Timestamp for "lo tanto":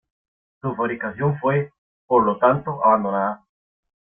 2.25-2.83